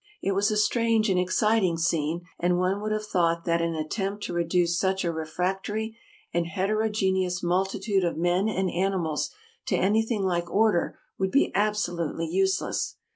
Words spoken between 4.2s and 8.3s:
to reduce such a refractory and heterogeneous multitude of